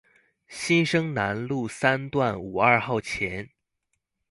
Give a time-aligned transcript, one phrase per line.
[0.47, 3.51] 新生南路三段五二號前